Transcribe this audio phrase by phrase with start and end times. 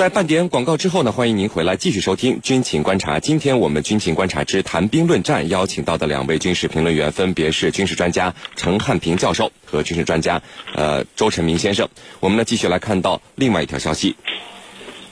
[0.00, 3.20] 在半点广告之后呢，欢迎您回来继续收听军情观察。
[3.20, 10.40] 今天我们军情观察之谈兵论战邀请到的两位军事评论员分别是军事专家陈汉平教授和军事专家
[10.72, 11.90] 呃周成明先生。
[12.20, 14.16] 我们呢继续来看到另外一条消息。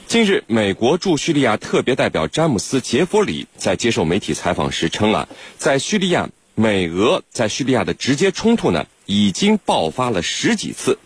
[0.07, 5.29] 近日，美国驻叙利亚特别代表詹姆斯·杰弗里在接受媒体采访时称啊，
[5.59, 10.97] 在叙利亚，美俄在叙利亚的直接冲突呢已经爆发了十几次。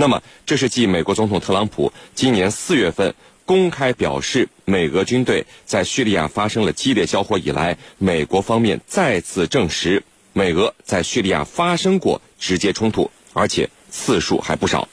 [0.00, 3.16] 那么，这是继美国总统特朗普今年四月份
[3.48, 10.02] 公开表示美俄军队在叙利亚发生了激烈交火以来，美国方面再次证实
[10.34, 14.86] 美俄在叙利亚发生过直接冲突，而且次数还不少。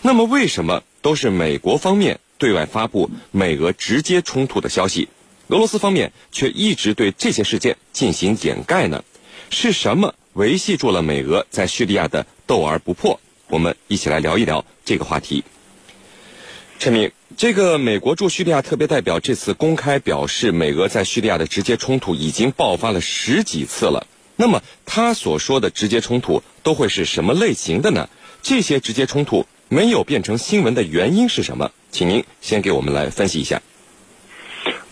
[0.00, 2.18] 那么，为什么都是美国方面？
[2.38, 5.10] 对外发布美俄直接冲突的消息，
[5.48, 9.04] 俄罗斯方面却一直对这些事件进行掩盖呢？
[9.50, 13.20] 是什么维系住了美俄在叙利亚的斗而不破？
[13.48, 15.44] 我们一起来聊一聊这个话题。
[16.82, 24.08] 陈明，这个美国驻叙利亚特别代表这次公开表示，美俄在叙利亚的直接冲突已经爆发了十几次了。
[24.34, 28.08] 那么他所说的直接冲突都会是什么类型的呢？
[28.42, 31.70] 这些直接冲突没有变成新闻的原因是什么？
[31.92, 33.62] 请您先给我们来分析一下。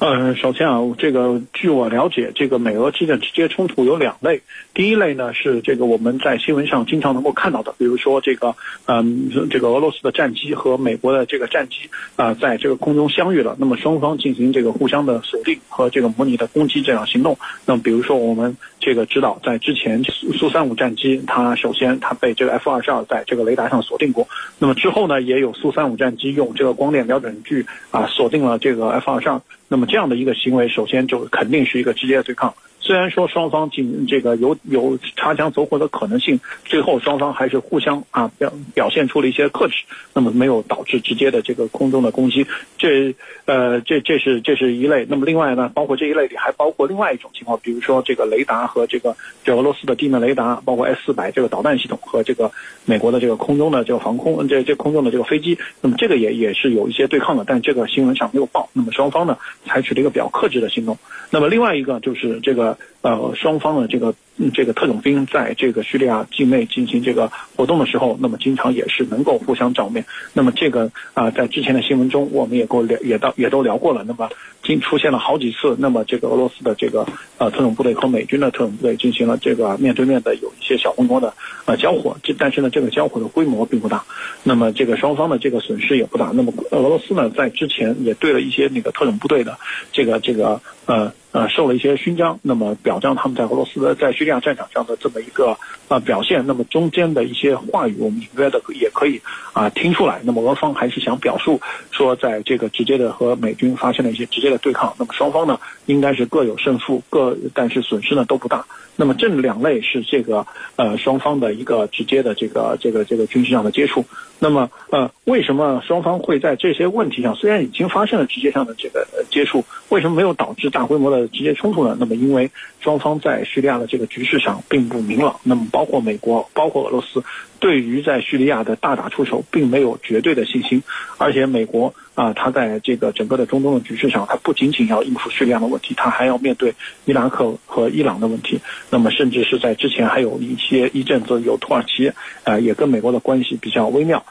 [0.02, 4.40] 嗯，首先啊，这个据我了解，这个美俄之间的直接冲突有两类。
[4.72, 17.36] 第一类呢是这个我们在新闻上经常能够看到的，比如说这个嗯，这个俄罗斯的战机和美国的这个战机啊，在这个空中相遇了，那么双方进行这个互相的锁定和这个模拟的攻击这样行动。
[17.66, 24.26] 那么比如说我们这个知道，在之前苏三五战机，它首先它被这个 F 二十二在这个雷达上锁定过，
[24.58, 29.38] 那么之后呢，也有苏三五战机用这个光电瞄准具啊锁定了这个 F 二十二。
[29.72, 32.54] 那么这样的一个行为，首先就肯定是一个直接的对抗。
[32.80, 42.46] 虽然说双方进这个有有擦枪走火的可能性，最后双方还是互相啊表表现出了一些克制，那么没有导致直接的这个空中的攻击。
[42.78, 43.14] 这
[43.44, 45.06] 呃这这是这是一类。
[45.08, 49.14] 那么另外呢，包括这一类里还包括另外一种情况，比如说这个雷达和这个
[49.44, 52.50] 这俄罗斯的地面雷达，包括 S 四百这个导弹系统和这个
[52.86, 58.68] 美国的这个空中的这个防空这这空中的这个飞机，那么这个也也是有一些对抗的，但这个新闻上没有报。
[58.72, 59.36] 那么双方呢
[59.66, 60.96] 采取了一个比较克制的行动。
[61.30, 62.69] 那么另外一个就是这个。
[63.02, 64.14] 呃，双方的这个
[64.52, 70.04] 这个特种兵在这个叙利亚境内进行这个活动的时候，那么经常也是能够互相照面。
[70.34, 74.04] 那么这个啊，在之前的新闻中，我们也过聊，也到也都聊过了。
[74.06, 74.28] 那么
[74.62, 77.06] 经出现了好几次，那么这个俄罗斯的这个
[77.38, 81.32] 呃特种部队和美军的特种部队进行了这个面对面的有一些小规模的
[81.64, 84.04] 呃交火，这但是呢，这个交火的规模并不大。
[84.42, 86.32] 那么这个双方的这个损失也不大。
[86.34, 89.58] 那么俄罗斯呢，在之前也对了一些那个特种部队的
[89.90, 91.10] 这个这个呃。
[91.32, 95.56] 呃，受了一些勋章，那么表彰他们在俄罗斯的在叙利亚战场上的这么一个
[95.88, 99.20] 呃表现，那么中间的一些话语，我们隐约的也可以
[99.52, 100.20] 啊听出来。
[100.24, 101.60] 那么俄方还是想表述
[101.92, 108.64] 说，在这个直接的和美军发生了一些直接的对抗，那么双方呢应该是各有胜负，各但是损失呢都不大。
[108.96, 114.04] 那么这两类是这个呃双方的一个直接的这个这个这个军事上的接触。
[114.38, 121.96] 那么呃为什么双方会在这些问题上虽然已经发生了直接上的这个接触，为什么没有导致大规模的直接冲突呢？
[121.98, 122.50] 那么因为
[122.80, 125.40] 双方在叙利亚的这个局势上并不明朗。
[125.42, 127.22] 那么包括美国，包括俄罗斯。
[127.58, 130.82] 对于在叙利亚的大打出手，并没有绝对的信心，
[131.18, 138.60] 而且美国啊，它在这个整个的中东的局势上，它不仅仅要应付叙利亚的问题，它还要面对伊拉克和伊朗的问题。
[138.88, 142.10] 那么，甚至是在之前还有一些一阵子有土耳其
[142.44, 144.24] 啊，也跟美国的关系比较微妙。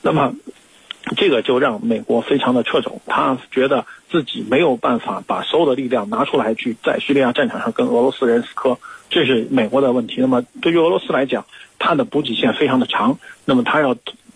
[0.00, 0.34] 那么，
[1.18, 8.76] 这个就让美国非常的掣肘，他觉得自己没有办法把所有的力量拿出来去在叙利亚战场上跟俄罗斯人死磕，
[9.08, 10.16] 这是美国的问题。
[10.18, 11.44] 那么，对于俄罗斯来讲，
[11.78, 13.94] 它的补给线非常的长，那么它要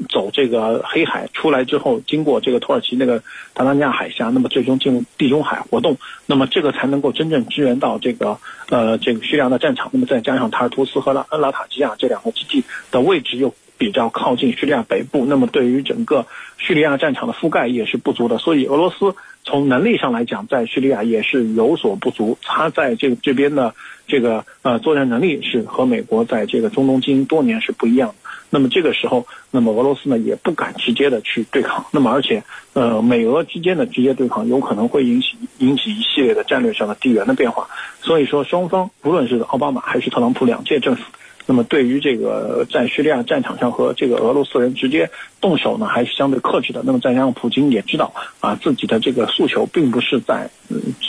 [0.09, 5.97] 走这个黑海出来之后，经过这个土耳其那个达达尼亚海峡，那么最终进入地中海活动，
[6.27, 8.39] 那么这个才能够真正支援到这个
[8.71, 9.91] 呃这个叙利亚的战场。
[9.93, 16.27] 那么再加上塔尔图斯和拉拉塔基亚这两个基地的位置又比较靠近叙利亚北部，那么对于整个
[16.59, 18.39] 叙利亚战场的覆盖也是不足的。
[18.39, 19.15] 所以俄罗斯
[19.45, 22.37] 从能力上来讲，在叙利亚也是有所不足。
[22.43, 23.73] 它在这这边呢。
[24.07, 28.15] 这个呃作战能力是和美国在这个中东经营多年是不一样的。
[28.51, 31.87] 那么这个时候，那么俄罗斯呢也不敢直接的去对抗。
[31.91, 32.45] 那么而且
[32.75, 37.67] 呃美俄之间的直接对抗有可能会引起引起一系列的战略上的地缘的变化。
[38.03, 41.03] 所以说双方无论是奥巴马还是特朗普两届政府。
[41.47, 45.11] 那么对于这个在叙利亚战场上和这个俄罗斯人直接
[45.41, 46.83] 动手呢，还是相对克制的。
[46.85, 50.49] 那么再加上普京也知道啊，自己的这个诉求并不是在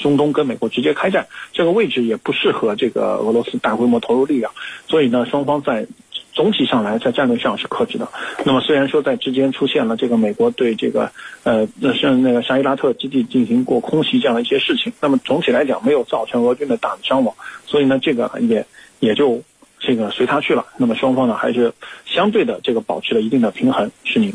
[0.02, 4.52] 中东跟美国直接开战，这个位置也不适合这个俄罗斯大规模投入力量。
[4.88, 5.88] 所以呢，双方在
[6.34, 8.10] 总体上来在战略上是克制的。
[8.44, 11.10] 那么虽然说在之间出现了这个美国对这个
[11.44, 17.34] 呃那像那个沙伊拉特基地进行过空袭这样的一些事情，那么总体来讲没有造成俄军的大的伤亡，
[17.66, 18.66] 所以呢这个也
[19.00, 19.42] 也就
[19.86, 20.66] 这个随他去了。
[20.78, 21.74] 那么双方呢还是
[22.06, 23.92] 相对的这个保持了一定的平衡。
[24.04, 24.34] 是您。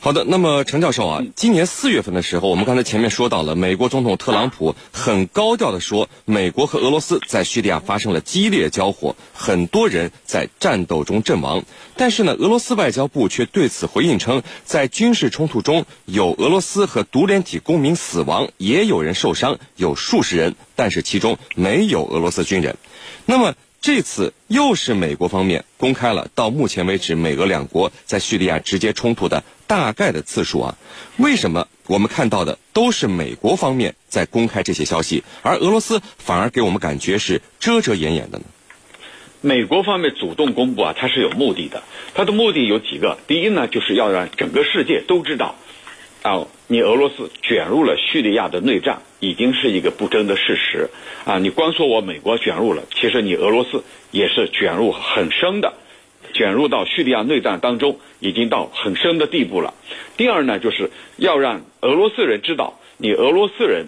[0.00, 11.64] 好的，那么程教授啊，今年四月份的时候，我们刚才前面说到了，美国总统特朗普很高调的说，美国和俄罗斯在叙利亚发生了激烈交火，很多人在战斗中阵亡。
[11.96, 22.76] 但是呢，俄罗斯外交部却对此回应称，在军事冲突中有俄罗斯和独联体公民死亡，也有人受伤，有数十人，但是其中没有俄罗斯军人。
[23.26, 23.56] 那么。
[23.80, 30.76] 这次又是美国方面公开了到目前为止美俄两国在叙利亚直接冲突的大概的次数啊？
[31.16, 38.44] 为什么我们看到的都是美国方面在公开这些消息，而俄罗斯反而给我们感觉是遮遮掩掩的呢？
[39.40, 41.84] 美国方面主动公布啊，它是有目的的，
[42.14, 43.16] 它的目的有几个。
[43.28, 45.54] 第一呢，就是要让整个世界都知道。
[46.28, 50.90] 啊，你俄罗斯卷入了叙利亚的内战，已经是一个不争的事实。
[51.24, 55.72] 啊，你光说我美国卷入了，其实你俄罗斯也是卷入很深的，
[56.34, 59.72] 卷入到叙利亚内战当中，已经到很深的地步了。
[60.18, 63.86] 第二呢，就是要让俄罗斯人知道，你俄罗斯人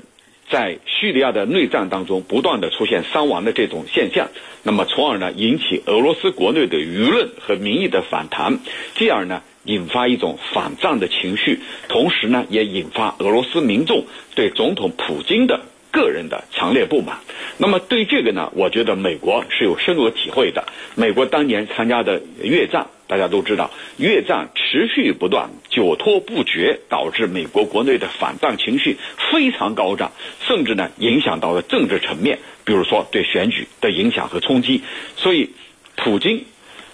[0.49, 4.31] 在叙利亚的内战当中不断的出现伤亡的这种现象，
[4.63, 8.61] 那么从而呢引起俄罗斯国内的舆论和民意的反弹，
[8.97, 9.43] 继而呢。
[9.65, 15.61] 引发一种反战的情绪，同时呢，也引发俄罗斯民众对总统普京的
[15.91, 17.19] 个人的强烈不满。
[17.59, 20.65] 那么对这个呢，我觉得美国是有深有体会的。
[20.95, 28.97] 美国当年参加的越战，大家都知道，越战持续不断，久拖不决，导致美国国内的反战情绪
[29.31, 30.13] 非常高涨，
[30.47, 34.81] 甚至呢，影响到了政治层面，比如说对选举的影响和冲击。
[35.17, 35.51] 所以，
[35.97, 36.47] 普京。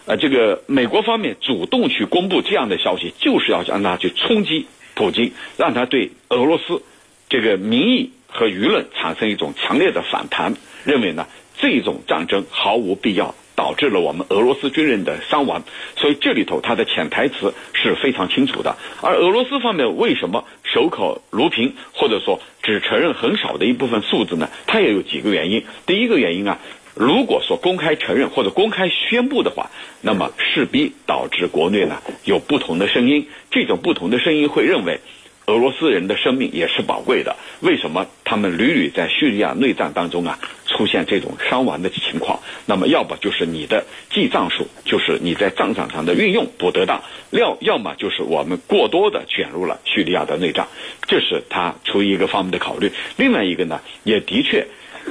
[0.07, 6.81] 呃，这个美国方面主动去公布这样的消息，就是要让他去冲击普京，让他对俄罗斯
[7.29, 10.55] 这个民意和舆论产生一种强烈的反弹，
[10.85, 11.27] 认为呢
[11.59, 15.65] 这种战争毫无必要，导致了我们俄罗斯军人的伤亡。
[15.97, 18.77] 所以这里头他的潜台词是非常清楚的。
[19.03, 24.49] 而俄罗斯方面为什么守口如瓶，或者说只承认很少的一部分数字呢？
[24.69, 25.65] 它也有几个原因。
[25.85, 26.61] 第一个原因啊。
[26.99, 29.71] 如果说公开承认或者公开宣布的话，
[30.01, 33.29] 那么势必导致国内呢有不同的声音。
[33.51, 35.01] 这种不同的声音会认为，
[35.45, 37.37] 俄罗斯人的生命也是宝贵的。
[37.61, 42.41] 为什么他们屡屡在叙利亚内战当中啊出现这种伤亡的情况？
[42.65, 50.67] 那么要么就是你的记账术，就是你在战场上的运用不得当；要要么就是我们过多的卷入了叙利亚的内战，
[51.07, 52.91] 这是他出于一个方面的考虑。
[53.19, 54.67] 另外一个呢，也的确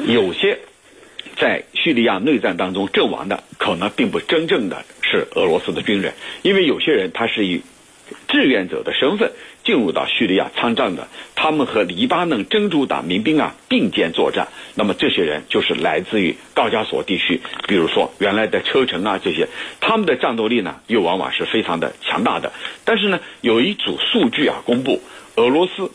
[0.08, 0.58] 有些。
[1.38, 7.62] 在叙利亚内战当中阵亡的，可能并不真正的是俄罗斯的军人，因为有些人他是以
[8.28, 9.32] 志愿者的身份
[9.64, 19.48] 进入到叙利亚参战的，他们和黎巴嫩真主党民兵啊并肩作战，那么这些人就是来自于高加索地区，比如说原来的车臣啊这些，
[19.80, 22.52] 他们的战斗力呢又往往是非常的强大的。
[22.84, 25.04] 但是呢，有一组数据啊公布，
[25.36, 25.92] 俄罗斯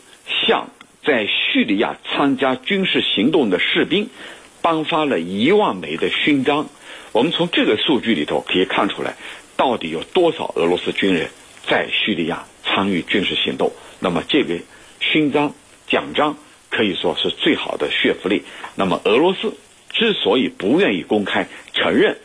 [0.47, 0.69] 向
[1.03, 4.07] 在叙利亚参加军事行动的士兵。
[4.61, 6.69] 颁发了一万枚的勋章，
[7.11, 9.15] 我们从这个数据里头可以看出来，
[9.57, 11.29] 到底有多少俄罗斯军人
[11.67, 13.71] 在叙利亚参与军事行动？
[13.99, 14.59] 那么这个
[14.99, 15.53] 勋章
[15.87, 16.37] 奖章
[16.69, 18.43] 可以说是最好的血福利。
[18.75, 19.55] 那么俄罗斯
[19.89, 22.17] 之所以不愿意公开承认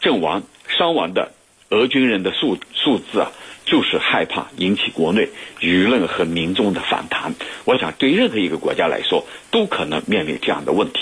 [0.00, 1.32] 阵亡伤亡的
[1.68, 3.32] 俄军人的数数字啊，
[3.64, 5.28] 就是害怕引起国内
[5.60, 7.34] 舆论和民众的反弹。
[7.64, 11.00] 我想对任何一个国家来说，都可能面临这样的问题。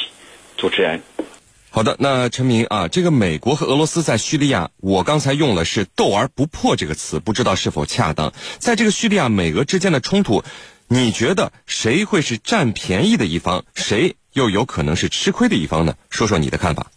[0.60, 1.00] 主持人，
[1.70, 8.34] 好的，那陈明啊，这个美国和俄罗斯在叙利亚，我刚才用了是“斗而不破”这个词，不知道是否恰当。
[8.58, 10.44] 在这个叙利亚美俄之间的冲突，
[10.86, 15.94] 你觉得谁会是占便宜的一方，谁又有可能是吃亏的一方呢？
[16.10, 16.88] 说说你的看法。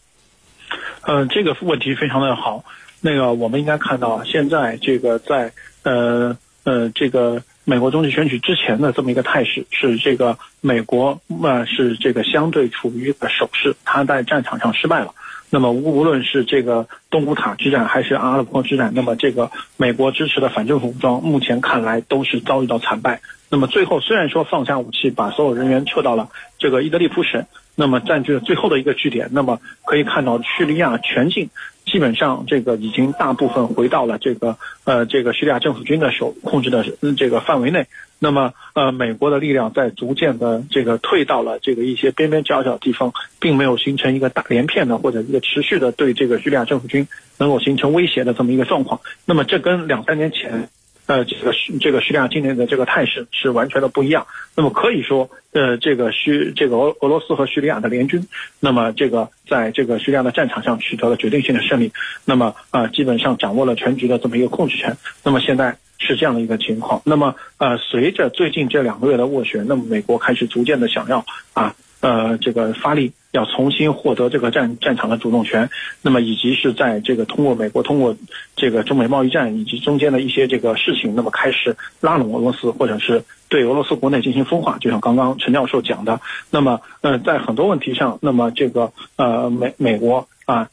[1.03, 2.65] 呃，这个问题非常的好。
[2.99, 5.53] 那个，我们应该看到，现在这个在
[5.83, 7.43] 呃呃这个。
[7.65, 15.13] 美国中期选举之前的这么一个态势是，这个美国呃是这个相对处于一个守势，他在战场上失败了。
[15.49, 23.21] 那么无论是这个东古塔之战还是阿拉伯之战，那么这个美国支持的反政府武装目前看来都是遭遇到惨败。
[23.49, 31.49] 那么最后虽然说放下武器，把所有人员撤到了这个伊德利卜省，那么占据了最后的一个据点，那么可以看到叙利亚全境。
[31.85, 36.85] 基本上，这个已经大部分回到了这个呃，这个叙利亚政府军的手控制的
[37.17, 37.87] 这个范围内。
[38.19, 49.01] 那么，呃，美国的力量在逐渐的这个退到了这个一些边边角角地方，并没有形成一个大连片的或者一个持续的对这个叙利亚政府军能够形成威胁的这么一个状况。
[49.25, 50.69] 那么这跟两三年前。
[51.05, 54.25] 呃，这个叙这个叙利亚今年的这个态势是完全的不一样。
[54.55, 58.25] 那么可以说，呃，这个叙这个俄俄罗斯和叙利亚的联军，
[58.59, 61.91] 那么这个在这个叙利亚的战场上取得了决定性的胜利，
[62.25, 64.95] 那么啊，基本上掌握了全局的这么一个控制权。
[65.23, 67.01] 那么现在是这样的一个情况。
[67.05, 73.11] 那么呃，随着最近这两个月的斡旋，那么美国开始逐渐的想要啊呃这个发力。
[73.33, 75.67] 要重新获得这个战战场的主动权，
[76.03, 78.15] 那么以及是在这个通过美国通过
[78.55, 90.69] 这个中美贸易战以及中间的一些这个事情，那么开始拉拢俄罗斯，或者是对俄罗斯国内进行分化，就像刚刚陈教授讲的，那么呃在很多问题上，那么这个呃美美国啊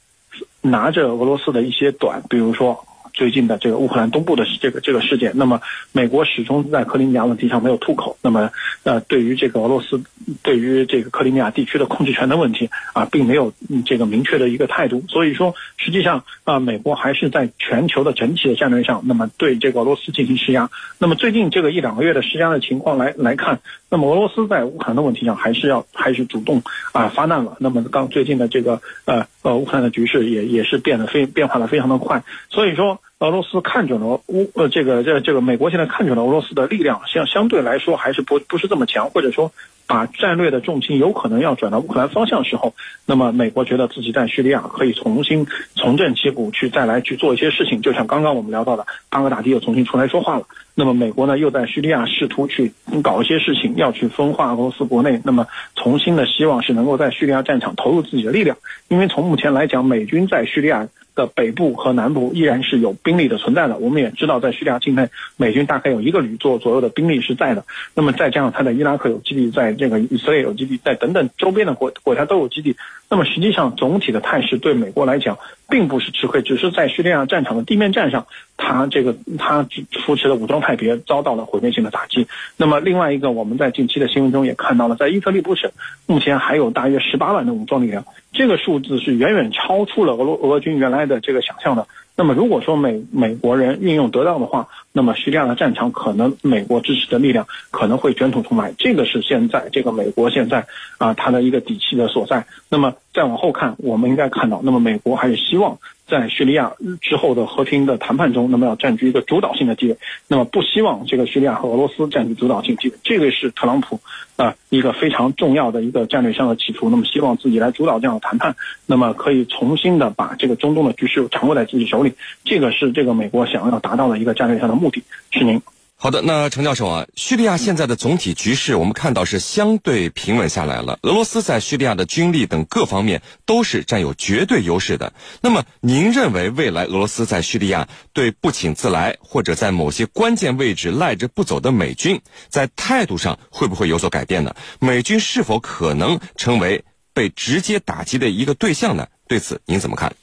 [0.60, 2.84] 拿着俄罗斯的一些短，比如说。
[3.20, 5.60] 最近的这个乌克兰东部的这个这个事件，那么
[5.92, 8.16] 美国始终在克里米亚问题上没有吐口。
[8.22, 8.50] 那么，
[8.82, 10.02] 呃，对于这个俄罗斯
[10.42, 13.52] 对于这个克里米亚地区的控制权的问题啊，并没有
[13.84, 15.04] 这个明确的一个态度。
[15.06, 20.70] 所以说，实际上啊，美国还是在全球的整体的战略上，那么对这个俄罗斯进行施压。
[20.96, 23.60] 那么最近这个一两个月的施压的情况来来看，
[23.90, 26.62] 那么俄罗斯在乌克兰的问题上还是要还是主动
[26.92, 27.58] 啊发难了。
[27.60, 32.24] 那么刚最近的这个呃呃乌克兰的局势也也是变得非变化的非常的快。
[32.48, 32.98] 所以说。
[33.20, 39.52] 俄罗斯看准了乌呃这个这个这个美国现在看准了俄罗斯的力量，相相对来说还是不不是这么强，或者说
[39.90, 42.74] 把战略的重心有可能要转到乌克兰方向的时候，
[43.06, 45.44] 那么美国觉得自己在叙利亚可以重新
[45.74, 47.82] 重振旗鼓，去再来去做一些事情。
[47.82, 50.44] 就像刚刚我们聊到的，巴格达迪又重新出来说话了。
[50.76, 55.20] 那么美国呢又在叙利亚试图去搞一些事情，要去分化俄罗斯国内。
[55.24, 58.56] 那么重新的希望是能够在叙利亚战场投入自己的力量，
[58.86, 60.86] 因为从目前来讲，美军在叙利亚。
[61.16, 63.76] 的北部和南部依然是有兵力的存在的。
[63.78, 67.64] 我们也知道，在叙利亚境内，美军大概有一个旅座左右的兵力是在的。
[67.94, 72.76] 那么再加上他在伊拉克有基地，在这个以色列有基地，在等等周边的国国家都有基地。
[73.08, 75.36] 那么实际上总体的态势对美国来讲
[75.68, 79.66] 并不是吃亏，只是在叙利亚战场的地面战上，他这个他
[80.06, 82.28] 扶持的武装派别遭到了毁灭性的打击。
[82.56, 85.72] 那么另外一个，我们在近期的新闻中也看到了，在伊特利布省
[86.06, 88.04] 目前还有大约十八万的武装力量。
[88.32, 91.88] 这个数字是远远超出了俄罗俄军原来的这个想象的。
[92.16, 98.74] 那么，如果说美美国人运用得当的话，那么叙利亚的战场可能美国支持的力量可能会卷土重来。
[98.78, 100.66] 这个是现在这个美国现在
[100.98, 102.46] 啊他的一个底气的所在。
[102.68, 105.78] 那么再往后看，我们应该看到，那么美国还是希望。
[106.06, 114.00] 在叙利亚之后的和平的谈判中，那么要占据一个主导性的地位，那么不希望这个叙利亚和俄罗斯占据主导性地位，这个是特朗普
[114.34, 116.90] 啊一个非常重要的一个战略上的企图。
[116.90, 118.56] 那么希望自己来主导这样的谈判，
[118.86, 125.04] 那么可以重新的把这个中东的局势掌握在自己手里，这个是这个美国想要达到的一个战略上的目的。
[125.30, 125.62] 是您。
[126.02, 130.98] 好的，那程教授啊，叙利亚现在的总体局势，我们看到是相对平稳下来了。
[131.02, 135.12] 俄罗斯在叙利亚的军力等各方面都是占有绝对优势的。
[135.42, 144.56] 那么，您认为未来俄罗斯在叙利亚对不请自来或者在某些关键位置赖着不走的美军，在态度上会不会有所改变呢？
[144.80, 146.82] 美军是否可能成为
[147.12, 149.08] 被直接打击的一个对象呢？
[149.28, 150.16] 对此您怎么看？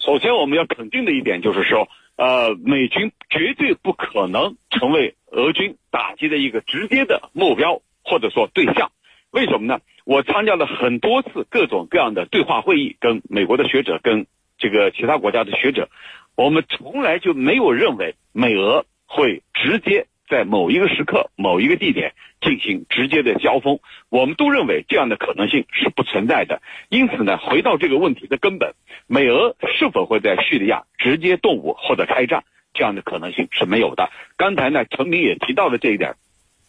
[0.00, 1.86] 首先，我们要肯定的一点就是说。
[2.16, 8.92] 呃，美军绝对不可能成为俄军打击的一个直接的目标或者说对象。
[9.30, 9.80] 为什么呢？
[10.04, 14.26] 我参加了很多次各种各样的对话会议，跟美国的学者，跟
[14.58, 15.88] 这个其他国家的学者，
[16.36, 23.78] 我们从来就没有认为美俄会直接在某一个时刻、某一个地点进行直接的交锋。
[24.08, 26.60] 我们都认为这样的可能性是不存在的。
[26.88, 28.74] 因此呢，回到这个问题的根本。
[29.06, 32.42] 美俄是否会在叙利亚直接动武或者开战？
[32.72, 34.10] 这样的可能性是没有的。
[34.36, 36.16] 刚才呢，陈明也提到了这一点，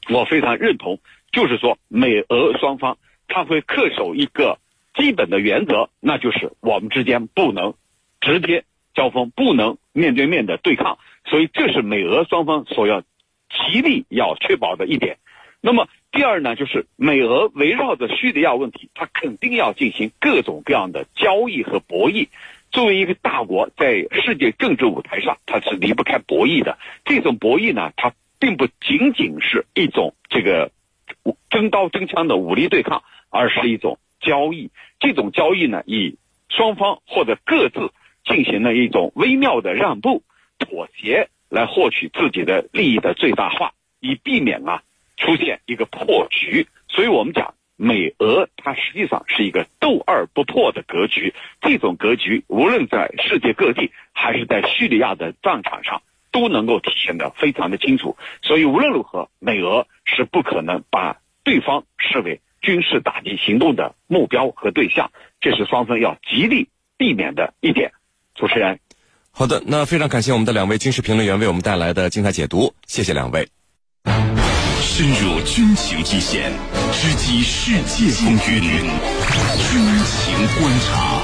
[0.09, 0.99] 我非常认同。
[1.31, 4.59] 就是说，美俄双方他会恪守一个
[4.93, 7.73] 基本的原则，那就是我们之间不能
[8.21, 10.99] 直接交锋，不能面对面的对抗。
[11.25, 13.01] 所以，这是美俄双方所要
[13.49, 15.17] 极力要确保的一点。
[15.61, 22.27] 那么，第二呢，就是美俄围绕着叙利亚问题，它肯定要进行各种各样的交易和博弈。
[22.71, 26.77] 作为一个大国，在世界政治舞台上，它是离不开博弈的。
[27.03, 30.71] 这种博弈呢，它并不仅仅是一种这个
[31.49, 34.69] 真刀真枪的武力对抗，而是一种交易。
[34.99, 36.17] 这种交易呢，以
[36.49, 37.91] 双方或者各自
[38.23, 40.21] 进行了一种微妙的让步、
[40.59, 44.81] 妥协，来获取自己的利益的最大化，以避免啊。
[45.17, 51.33] 出现一个破局，所以我们讲美俄它实际上是一个斗而不破的格局。
[51.61, 58.17] 这种格局无论在世界各地还是在叙利亚的战场上都能够体现的非常的清楚。
[58.41, 67.93] 所以无论如何，美俄是不可能把对方视为军事打击行动的目标和对象，这是双方要极力避免的一点。
[68.35, 68.81] 主持人，
[69.37, 73.45] 好的，那非常感谢我们的两位军事评论员为我们带来的精彩解读，谢谢两位。
[74.81, 76.53] 深入军情一线，
[76.93, 81.21] 直击世界风云，军情观察。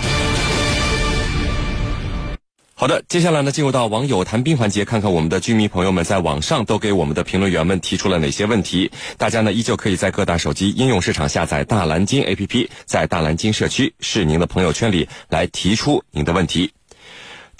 [2.76, 8.92] 好的，接下来呢，进入到网友谈兵环节，看看我们的军迷朋友们在网上都给我们的评论员们提出了哪些问题。
[9.18, 16.74] 大家呢，依旧可以在各大手机应用市场下载大蓝鲸 APP，在大蓝鲸社区是您的朋友圈里来提出您的问题。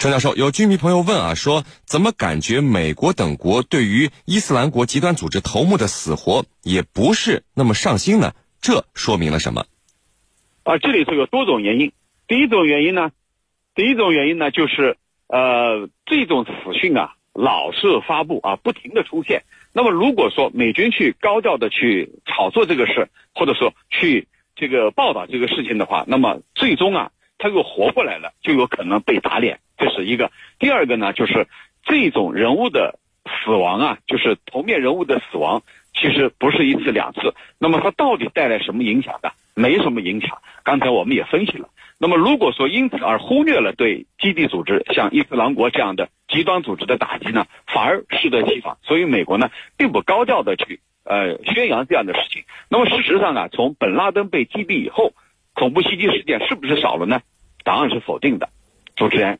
[0.02, 8.32] 陈教授，有军迷朋友问啊，说怎么感觉美国等国对于伊斯兰国极端组织头目的死活也不是那么上心呢？
[8.60, 9.64] 这说明了什么？
[10.64, 11.92] 啊，这里头有多种原因。
[12.26, 13.12] 第一种原因呢，
[13.76, 14.96] 第一种原因呢就是。
[15.28, 19.44] 呃，这种死讯啊，老是发布啊，不停的出现。
[19.72, 27.12] 那么，如果说美军去高调的去炒作这个事，或者说去这个报道这个事情的话，那么最终啊，
[27.42, 29.58] 他又活过来了，就有可能被打脸。
[29.76, 30.30] 这是一个。
[30.60, 31.48] 第二个呢，就是
[31.82, 33.00] 这种人物的
[33.44, 37.34] 死亡啊，就是头面人物的死亡，其实不是一次两次。
[37.58, 39.30] 那么，它到底带来什么影响呢？
[39.54, 40.38] 没什么影响。
[40.62, 41.68] 刚才我们也分析了。
[41.98, 48.76] 那么，如果说因此而忽略了对基地组织像伊斯兰国这样的极端组织的打击呢，反而适得其反。
[48.84, 52.44] 所以，美国呢并不高调的去呃宣扬这样的事情。
[52.68, 55.12] 那么，事实上啊，从本拉登被击毙以后，
[55.54, 57.20] 恐怖袭击事件是不是少了呢？
[57.64, 58.48] 答案是否定的。
[58.94, 59.38] 主持人，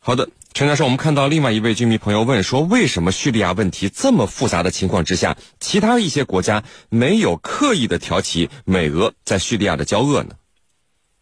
[0.00, 10.30] 好的，陈教授，我们看到另外一位居民朋友问说，为什么叙利亚问题这么复杂的情况之下，其他一些国家没有刻意的挑起美俄在叙利亚的交恶呢？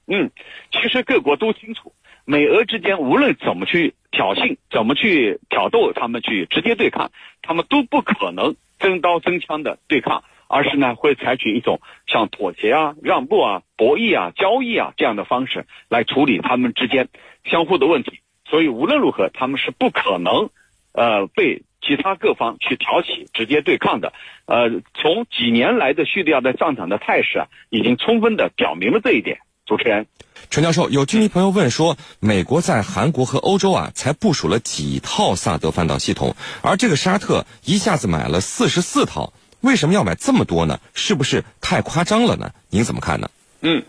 [0.06, 0.30] 嗯，
[0.70, 1.92] 其实各国都清楚，
[2.24, 7.10] 美俄之间无论怎么去挑衅，怎么去挑逗，他们去直接对抗，
[7.42, 10.22] 他们都不可能真刀真枪的对抗，
[10.54, 17.08] 而是呢会采取一种像妥协啊、让步啊、博弈啊、交易啊这样的方式来处理他们之间
[17.44, 18.20] 相互的问题。
[18.49, 20.50] 所以无论如何，他们是不可能，
[20.92, 24.12] 呃，被其他各方去挑起直接对抗的。
[24.46, 29.38] 呃，从几年来的叙利亚的战场的态势啊，已经充分的表明了这一点。
[29.67, 30.06] 主持人，
[30.50, 39.32] 陈教授，有居民朋友问说，美国在韩国和欧洲啊，才部署了几套萨德反导系统，而这个沙特一下子买了四十四套，
[39.64, 40.78] 为什么要买这么多呢？
[40.92, 42.52] 是不是太夸张了呢？
[42.68, 43.30] 您怎么看呢？
[43.62, 43.82] 嗯，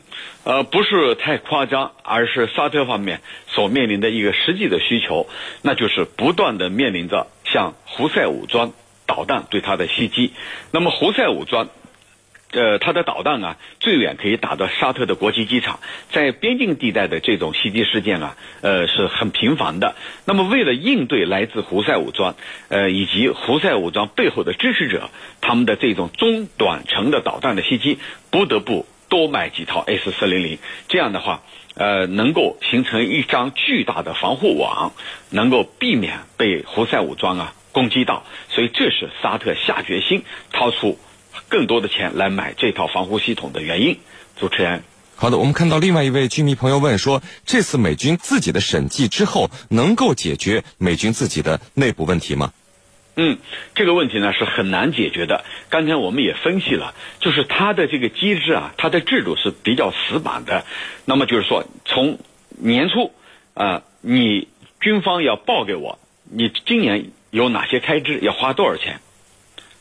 [0.46, 5.28] 呃，不是太夸张，而是沙特方面所面临的一个实际的需求，
[5.62, 8.72] 那就是不断的面临着像胡塞武装
[9.06, 10.32] 导弹对它的袭击，
[10.72, 11.68] 那么胡塞武装。
[12.56, 19.96] 呃，它的导弹啊，最远可以打到沙特的国际机场，在边境地带的这种袭击事件啊，呃，是很频繁的。
[20.24, 22.36] 那么，为了应对来自胡塞武装，
[22.70, 25.10] 呃，以及胡塞武装背后的支持者
[25.42, 28.00] 他们的这种中短程的导弹的袭击，
[28.32, 30.58] 不得不多买几套 S 四零零。
[30.88, 31.44] 这样的话，
[31.76, 34.94] 呃，能够形成一张巨大的防护网，
[35.30, 38.24] 能够避免被胡塞武装啊攻击到。
[38.48, 40.98] 所以，这是沙特下决心掏出。
[41.50, 44.00] 更多的钱来买这套防护系统的原因，
[44.38, 44.84] 主持人。
[45.18, 52.52] 好的，我们看到另外一位居民朋友问说，这次美军自己的审计之后，能够解决美军自己的内部问题吗？
[53.16, 53.38] 嗯，
[53.76, 55.46] 这个问题呢是很难解决的。
[55.70, 60.66] 刚才我们也分析了，就是它的这个机制啊，它的制度是比较死板的。
[61.06, 63.14] 那么就是说，从年初
[63.54, 64.50] 啊，你
[64.82, 65.98] 军方要报给我，
[66.30, 69.00] 你今年有哪些开支，要花多少钱，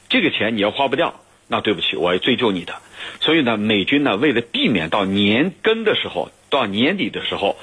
[0.09, 1.21] 这个钱你要花不掉。
[1.55, 2.75] 那对不起，我要追究你的。
[3.21, 7.57] 所以呢，美军呢，为了避免到年根的时候，到年底的时候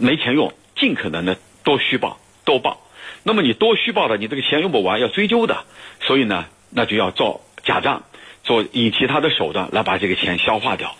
[0.00, 2.80] 没钱用，尽可能的多虚报、多报。
[3.24, 5.66] 那么你多虚报的，你这个钱用不完，要追究的。
[6.00, 8.04] 所以呢，那就要做假账，
[8.44, 10.96] 做以其他的手段来把这个钱消化掉。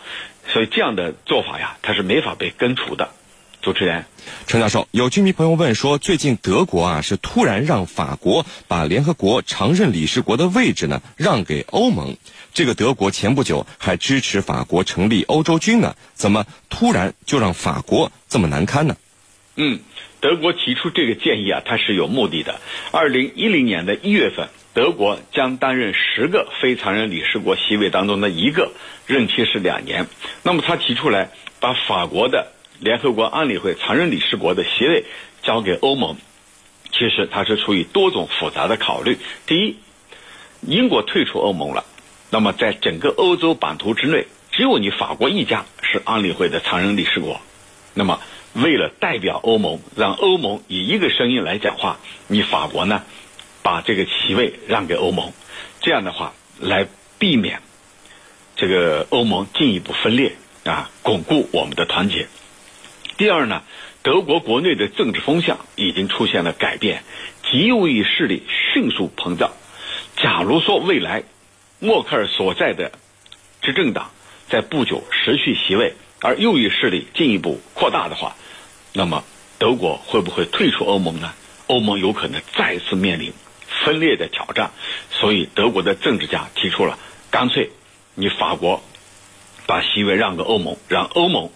[0.48, 3.08] 所以这样的做法呀，它是没法被根除的。
[3.68, 4.06] 主持人，
[4.46, 12.16] 陈教授，有居民朋友问说，最近德国啊是突然让法国把联合国常任理事国的位置呢让给欧盟，
[12.54, 18.96] 这个德国前不久还支持法国成立欧洲军呢，怎么突然就让法国这么难堪呢？
[19.56, 19.80] 嗯，
[20.20, 22.58] 德国提出这个建议啊，它是有目的的。
[22.90, 28.72] 二零一零年的一月份，德国将担任十个非常任理事国席位当中的一个，
[29.06, 30.06] 任期是两年。
[30.42, 31.28] 那么他提出来
[31.60, 32.52] 把法国的。
[32.80, 35.04] 联合国安理会常任理事国的席位
[35.42, 36.16] 交给欧盟，
[36.92, 39.18] 其实它是出于多种复杂的考虑。
[39.46, 39.76] 第一，
[40.62, 41.84] 英国退出欧盟了，
[42.30, 47.40] 那么在整个欧洲版图之内，只有你法国一家是安理会的常任理事国。
[47.94, 48.20] 那么，
[48.54, 53.02] 为了代表欧盟，让欧盟以一个声音来讲话，你法国呢，
[53.62, 55.32] 把这个席位让给欧盟，
[55.80, 56.86] 这样的话来
[57.18, 57.60] 避免
[58.54, 62.28] 这个欧盟进一步分裂啊，巩固我们的团结。
[63.18, 63.64] 第二呢，
[64.04, 67.02] 德国国内的政治风向已经出现了改变，
[67.50, 69.50] 极右翼势力迅速膨胀。
[70.16, 71.24] 假如说未来
[71.80, 72.92] 默克尔所在的
[73.60, 74.12] 执政党
[74.48, 78.36] 在不久失去席位，而右翼势力进一步扩大的话，
[78.92, 79.24] 那么
[79.58, 81.32] 德国会不会退出欧盟呢？
[81.66, 83.32] 欧盟有可能再次面临
[83.84, 84.70] 分裂的挑战。
[85.10, 86.96] 所以，德国的政治家提出了，
[87.32, 87.72] 干脆
[88.14, 88.80] 你法国
[89.66, 91.50] 把席位让给欧盟，让欧盟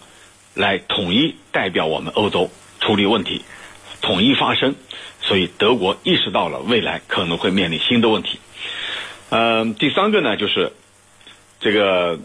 [0.54, 3.42] 来统一代表我们欧洲处理问题，
[4.00, 4.74] 统一发声。
[5.24, 8.40] 所以，德国意识到了未来可能会面临新的问题。
[9.30, 10.72] 嗯，第三个呢，就是
[11.60, 12.18] 这个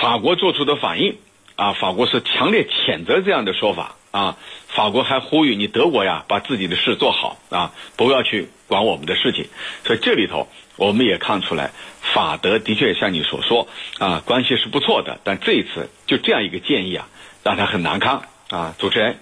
[0.00, 1.18] 法国做出的反应
[1.56, 4.36] 啊，法国是强烈谴责这样的说法啊。
[4.68, 9.46] 法国还呼吁你德国呀，把自己的事做好啊，不要去管我们的事情。
[9.84, 11.72] 所以这里头我们也看出来，
[12.14, 13.68] 法德的确像你所说
[13.98, 15.18] 啊，关系是不错的。
[15.24, 17.08] 但这一次就这样一个建议啊，
[17.42, 18.74] 让他很难堪啊。
[18.78, 19.18] 主持人。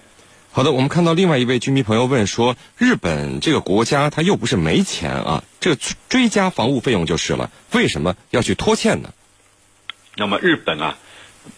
[0.51, 5.77] 好的，我们看到另外一位居民朋友问说：“日本这个国家，他又不是没钱啊，这个
[6.09, 9.13] 追加防务费用就是了，为什么要去拖欠呢？”
[10.17, 10.97] 那么日本啊，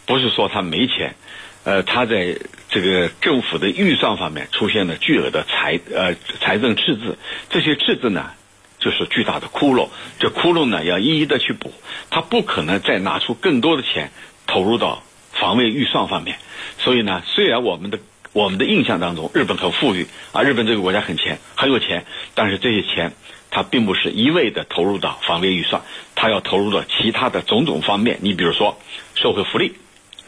[0.05, 1.15] 不是说他没钱，
[1.63, 2.37] 呃，他在
[2.69, 7.17] 这个政府的预算方面出现了巨额的财呃财政赤字，
[7.49, 8.31] 这些赤字呢，
[8.79, 11.73] 就是巨大的窟窿，这窟窿呢要一一的去补，
[12.09, 14.11] 他不可能再拿出更多的钱
[14.47, 16.37] 投入到防卫预算方面，
[16.77, 17.99] 所以呢，虽然我们的。
[18.33, 22.05] 我们的印象当中，日本很富裕啊，日本这个国家很钱，很有钱。
[22.33, 23.11] 但是这些钱，
[23.49, 25.81] 它并不是一味的投入到防卫预算，
[26.15, 28.19] 它要投入到其他的种种方面。
[28.21, 28.79] 你比如说，
[29.15, 29.73] 社会福利，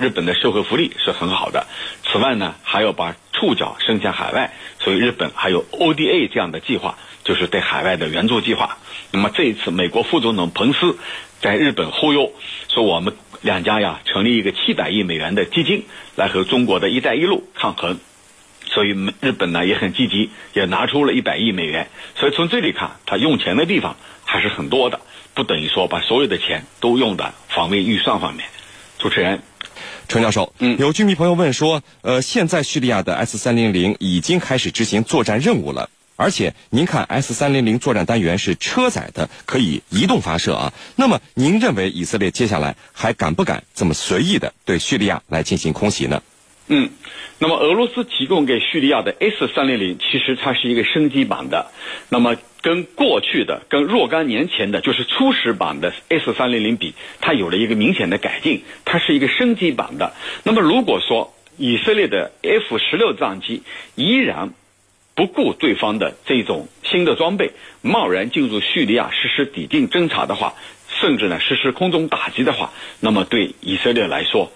[0.03, 1.65] 日本的社会福利是很好的。
[2.03, 8.77] 此外呢，还要把触角伸向海外，所以日本还有 ODA 这样的计划，就是对海外的援助计划。
[9.11, 10.97] 那么这一次，美国副总统彭斯
[11.39, 12.33] 在日本忽悠
[12.67, 13.15] 说我们。
[13.43, 15.83] 两家呀，成立一个七百亿美元的基金，
[16.15, 17.99] 来和中国的一带一路抗衡。
[18.63, 21.89] 所以，日本呢也很积极，也拿出了一百亿美元。
[22.15, 25.01] 所以从这里看，他用钱的地方还是很多的，
[25.33, 28.47] 不等于说把所有的钱都用在防卫预算方面。
[28.97, 29.43] 主持人，
[30.07, 35.89] 程教授，嗯，有居民朋友问说，呃，现在叙利亚的 S 三零零已经开始执行作战任务了。
[36.15, 40.73] 而且，您看，S 三零零作战单元是车载的，可以移动发射啊。
[40.95, 46.21] 那么，您认为以色列接下来还敢不敢这么随意的对叙利亚来进行空袭呢？
[46.67, 46.89] 嗯，
[47.39, 51.71] 那么俄罗斯提供给叙利亚的 S 三零零，其实它是一个升级版的。
[52.09, 60.13] 那么，跟过去的、跟若干年前的，就是初始版的 S 三零零比，它有了一个明显的改进，它是一个升级版的。
[60.43, 63.63] 那么，如果说以色列的 F 十六战机
[63.95, 64.53] 依然
[65.15, 70.53] 不顾对方的这种新的装备，贸然进入叙利亚实施抵近侦察的话，
[70.87, 72.71] 甚至呢实施空中打击的话，
[73.01, 74.49] 那么对以色列来说，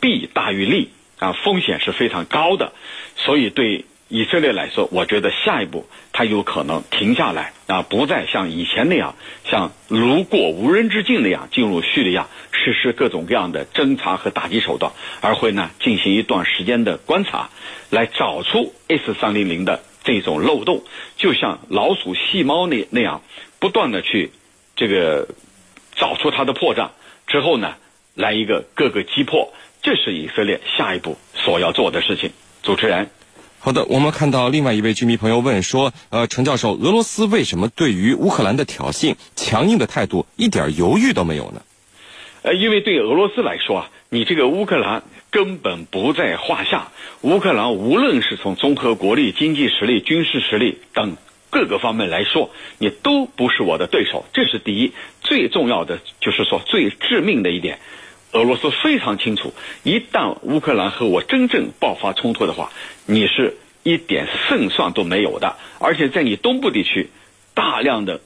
[0.00, 2.72] 弊大于利啊，风险是非常高的。
[3.16, 17.50] 所以对以色列来说，我觉得下一步他有可能停下来啊，不再像以前那样，像如过无人之境那样进入叙利亚实施各种各样的侦查和打击手段，而会呢进行一段时间的观察。
[17.88, 20.82] 来找出 S 三零零的这种漏洞，
[21.16, 23.22] 就像老鼠细猫那那样，
[23.60, 24.32] 不断的去
[24.74, 25.28] 这个
[25.94, 26.88] 找出它的破绽
[27.28, 27.76] 之后呢，
[28.16, 29.54] 来一个各个击破，
[29.86, 32.32] 这是以色列下一步所要做的事情。
[32.64, 33.08] 主持人，
[33.60, 41.62] 好的，我们看到另外一位居民朋友问说，呃，陈教授，俄罗斯为什么对于乌克兰的挑衅强硬的态度一点犹豫都没有呢？
[42.42, 45.04] 呃，因为对俄罗斯来说啊，你这个乌克兰。
[45.28, 46.88] 根本不在话下。
[47.20, 51.18] 乌克兰无论是从综合国力、经济实力、军事实力等
[51.50, 54.24] 各个方面来说，你都不是我的对手。
[54.32, 57.80] 这是第一，最重要的就是说最致命的一点。
[58.36, 62.70] 俄罗斯非常清楚，一旦乌克兰和我真正爆发冲突的话，
[63.06, 65.56] 你是一点胜算都没有的。
[65.78, 67.08] 而且在你东部地区，
[67.54, 68.20] 大量的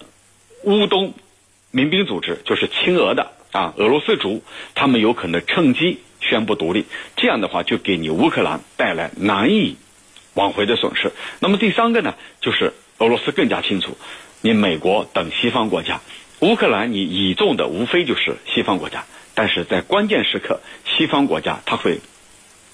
[0.64, 1.14] 乌东
[1.70, 4.42] 民兵组织，就是亲俄的啊，俄罗斯族，
[4.74, 6.00] 他们有可能趁机。
[6.22, 6.84] 宣布独立，
[7.16, 9.76] 这样的话就给你乌克兰带来难以
[10.34, 11.12] 挽回的损失。
[11.40, 13.96] 那么第三个呢，就是俄罗斯更加清楚，
[14.42, 16.02] 你美国等西方国家，
[16.40, 19.06] 乌克兰你倚重的无非就是西方国家，
[19.40, 22.00] 但是在关键时刻，西方国家他会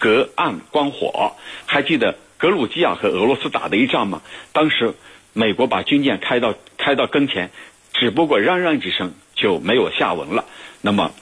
[0.01, 1.37] 隔岸观火。
[1.65, 4.21] 还记得格鲁吉亚和俄罗斯打的一仗吗？
[4.53, 4.95] 当时
[5.33, 7.53] 美国把军舰开到开到跟前，
[7.93, 10.45] 只不过嚷嚷几声就没有下文了。
[10.81, 11.13] 那么。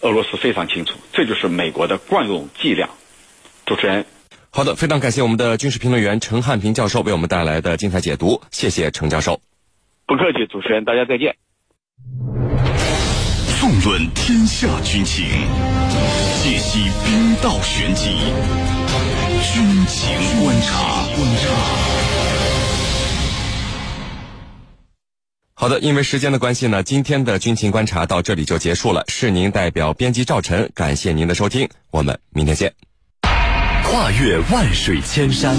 [0.00, 2.88] 俄罗斯非常清楚，这就是美国的惯用伎俩。
[3.66, 4.04] 主持人，
[4.50, 9.40] 好的，非常感谢我们的军事评论员陈汉平教授为我们带来的精彩解读，谢谢陈教授。
[10.06, 11.36] 不客气，主持人，大家再见。
[13.68, 15.26] 纵论天下军情，
[16.42, 18.04] 解析兵道玄机。
[19.42, 20.10] 军情
[20.42, 21.04] 观察。
[25.52, 29.04] 好的，因为时间的关系呢，今天的军情观察到这里就结束了。
[29.06, 32.72] 是您代表编辑赵晨，感谢您的收听，我们明天见。
[33.84, 35.54] 跨越万水千山，